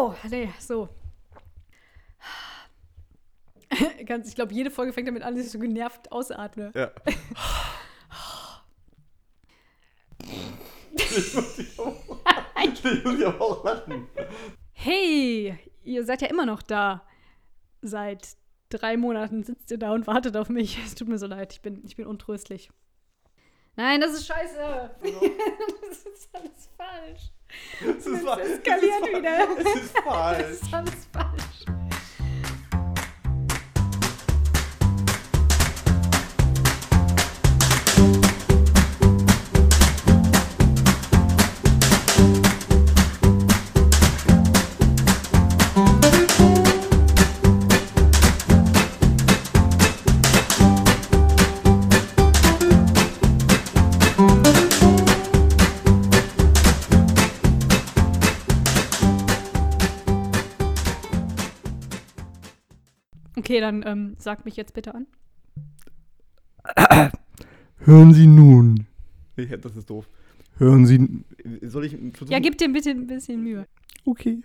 [0.00, 0.88] So, nee, so.
[4.24, 6.72] Ich glaube, jede Folge fängt damit an, dass ich so genervt ausatme.
[6.74, 6.90] Ja.
[10.94, 11.78] ich muss dich
[13.26, 14.08] aber auch lachen.
[14.72, 17.06] Hey, ihr seid ja immer noch da.
[17.82, 18.38] Seit
[18.70, 20.78] drei Monaten sitzt ihr da und wartet auf mich.
[20.82, 22.70] Es tut mir so leid, ich bin, ich bin untröstlich.
[23.76, 24.92] Nein, das ist scheiße.
[25.02, 26.30] das ist.
[28.12, 29.48] Es ist Es eskaliert wieder.
[29.58, 30.58] Es ist falsch.
[63.40, 65.06] Okay, dann ähm, sagt mich jetzt bitte an.
[67.78, 68.86] Hören Sie nun.
[69.34, 70.06] Das ist doof.
[70.58, 71.24] Hören Sie.
[71.62, 72.30] Soll ich versuchen?
[72.30, 73.66] Ja, gib dir bitte ein bisschen Mühe.
[74.04, 74.42] Okay.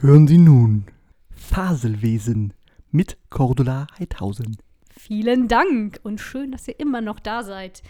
[0.00, 0.84] Hören Sie nun.
[1.30, 2.52] Faselwesen
[2.90, 4.58] mit Cordula Heidhausen.
[4.90, 7.82] Vielen Dank und schön, dass ihr immer noch da seid.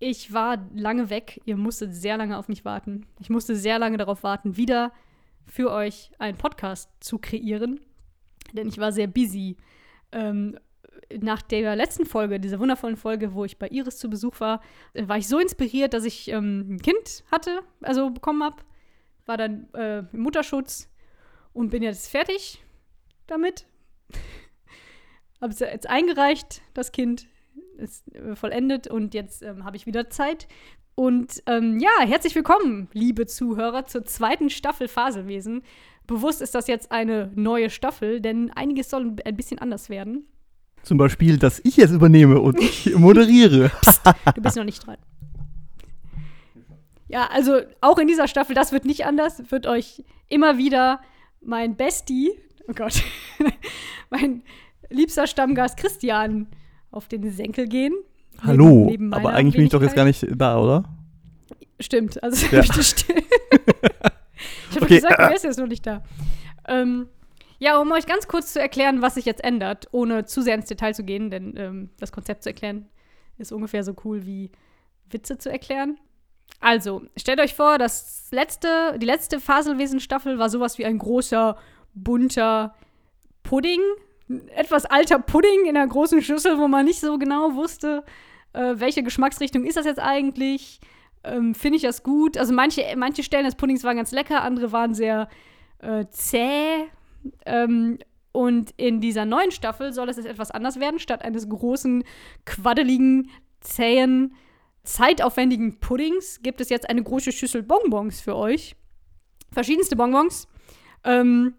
[0.00, 3.06] Ich war lange weg, ihr musstet sehr lange auf mich warten.
[3.20, 4.92] Ich musste sehr lange darauf warten, wieder
[5.44, 7.78] für euch einen Podcast zu kreieren,
[8.52, 9.56] denn ich war sehr busy.
[10.12, 10.58] Ähm,
[11.20, 14.60] nach der letzten Folge, dieser wundervollen Folge, wo ich bei Iris zu Besuch war,
[14.92, 18.56] äh, war ich so inspiriert, dass ich ähm, ein Kind hatte, also bekommen habe,
[19.24, 20.88] war dann äh, im Mutterschutz
[21.52, 22.62] und bin jetzt fertig
[23.26, 23.66] damit.
[25.40, 27.26] habe es jetzt eingereicht, das Kind
[27.76, 30.48] ist äh, vollendet und jetzt ähm, habe ich wieder Zeit.
[30.94, 35.62] Und ähm, ja, herzlich willkommen, liebe Zuhörer, zur zweiten Staffel Faselwesen.
[36.06, 40.26] Bewusst ist das jetzt eine neue Staffel, denn einiges soll ein bisschen anders werden.
[40.82, 43.72] Zum Beispiel, dass ich es übernehme und ich moderiere.
[44.34, 44.98] Du bist noch nicht dran.
[47.08, 51.00] Ja, also auch in dieser Staffel, das wird nicht anders, wird euch immer wieder
[51.40, 52.32] mein Bestie,
[52.68, 53.02] oh Gott,
[54.10, 54.42] mein
[54.90, 56.48] liebster Stammgast Christian
[56.90, 57.94] auf den Senkel gehen.
[58.42, 58.92] Hallo.
[59.12, 60.84] Aber eigentlich bin ich doch jetzt gar nicht da, oder?
[61.80, 62.62] Stimmt, also Ja.
[62.82, 63.22] still.
[64.76, 65.24] Ich habe Okay, gesagt, äh.
[65.24, 66.02] du wärst jetzt noch nicht da.
[66.68, 67.08] Ähm,
[67.58, 70.66] ja, um euch ganz kurz zu erklären, was sich jetzt ändert, ohne zu sehr ins
[70.66, 72.88] Detail zu gehen, denn ähm, das Konzept zu erklären
[73.38, 74.50] ist ungefähr so cool wie
[75.10, 75.98] Witze zu erklären.
[76.60, 81.56] Also, stellt euch vor, das letzte, die letzte Faselwesen-Staffel war sowas wie ein großer,
[81.94, 82.74] bunter
[83.42, 83.80] Pudding.
[84.54, 88.04] Etwas alter Pudding in einer großen Schüssel, wo man nicht so genau wusste,
[88.54, 90.80] äh, welche Geschmacksrichtung ist das jetzt eigentlich.
[91.26, 92.38] Ähm, Finde ich das gut?
[92.38, 95.28] Also manche, manche Stellen des Puddings waren ganz lecker, andere waren sehr
[95.80, 96.84] äh, zäh.
[97.44, 97.98] Ähm,
[98.32, 101.00] und in dieser neuen Staffel soll es jetzt etwas anders werden.
[101.00, 102.04] Statt eines großen,
[102.44, 104.34] quaddeligen, zähen,
[104.84, 108.76] zeitaufwendigen Puddings gibt es jetzt eine große Schüssel Bonbons für euch.
[109.52, 110.48] Verschiedenste Bonbons.
[111.02, 111.54] Ähm,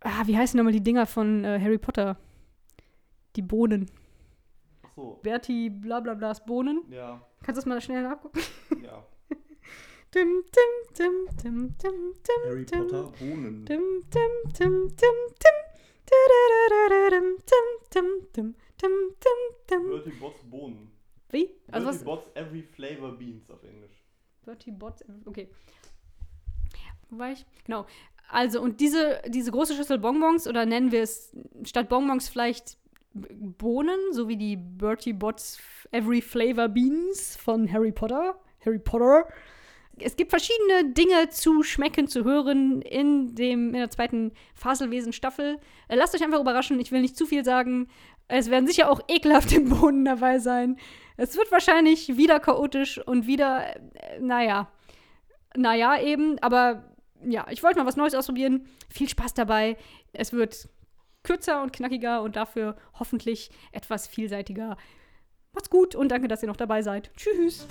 [0.00, 2.16] ah, wie heißen nochmal die Dinger von äh, Harry Potter?
[3.34, 3.90] Die Bohnen.
[4.82, 5.20] Ach so.
[5.22, 6.82] Bertie blablablas Bohnen.
[6.90, 8.40] Ja, Kannst du das mal schnell nachgucken?
[8.82, 9.06] ja.
[10.14, 13.64] Dim, dim, dim, dim, dim, dim, Harry dim, Potter, Bohnen.
[13.64, 15.56] dim, dim, dim, dim, dim.
[17.92, 18.54] Dim, dim,
[19.20, 19.40] dim,
[19.70, 19.90] dim.
[19.90, 20.90] Bertie Bott's Bohnen.
[21.30, 21.50] Wie?
[21.72, 22.04] Also Bertie was?
[22.04, 24.04] Bott's Every Flavor Beans auf Englisch.
[24.44, 25.50] Bertie Bots, okay.
[27.10, 27.44] Wo war ich?
[27.64, 27.86] Genau.
[28.30, 32.78] Also, und diese, diese große Schüssel Bonbons, oder nennen wir es statt Bonbons vielleicht
[33.14, 35.58] Bohnen, so wie die Bertie Bots
[35.92, 38.38] Every Flavor Beans von Harry Potter.
[38.64, 39.26] Harry Potter.
[39.98, 45.60] Es gibt verschiedene Dinge zu schmecken, zu hören in, dem, in der zweiten Faselwesen-Staffel.
[45.88, 47.88] Äh, lasst euch einfach überraschen, ich will nicht zu viel sagen.
[48.26, 50.76] Es werden sicher auch ekelhafte Bohnen dabei sein.
[51.16, 54.68] Es wird wahrscheinlich wieder chaotisch und wieder, äh, naja,
[55.56, 56.92] naja eben, aber
[57.24, 58.66] ja, ich wollte mal was Neues ausprobieren.
[58.90, 59.76] Viel Spaß dabei.
[60.12, 60.68] Es wird
[61.24, 64.76] kürzer und knackiger und dafür hoffentlich etwas vielseitiger.
[65.52, 67.10] Macht's gut und danke, dass ihr noch dabei seid.
[67.16, 67.66] Tschüss.